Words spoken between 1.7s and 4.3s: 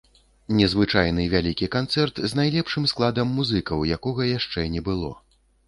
канцэрт з найлепшым складам музыкаў, якога